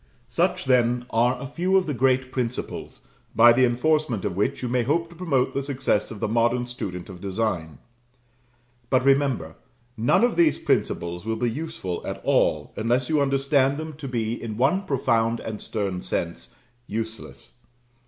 Such, 0.27 0.65
then, 0.65 1.05
are 1.11 1.39
a 1.39 1.45
few 1.45 1.77
of 1.77 1.85
the 1.85 1.93
great 1.93 2.31
principles, 2.31 3.05
by 3.35 3.53
the 3.53 3.65
enforcement 3.65 4.25
of 4.25 4.35
which 4.35 4.63
you 4.63 4.67
may 4.67 4.81
hope 4.81 5.09
to 5.11 5.15
promote 5.15 5.53
the 5.53 5.61
success 5.61 6.09
of 6.09 6.19
the 6.19 6.27
modern 6.27 6.65
student 6.65 7.07
of 7.07 7.21
design; 7.21 7.77
but 8.89 9.05
remember, 9.05 9.57
none 9.95 10.23
of 10.23 10.37
these 10.37 10.57
principles 10.57 11.23
will 11.23 11.35
be 11.35 11.51
useful 11.51 12.01
at 12.03 12.19
all, 12.25 12.73
unless 12.75 13.09
you 13.09 13.21
understand 13.21 13.77
them 13.77 13.93
to 13.97 14.07
be, 14.07 14.33
in 14.41 14.57
one 14.57 14.87
profound 14.87 15.39
and 15.39 15.61
stern 15.61 16.01
sense, 16.01 16.55
useless. 16.87 17.53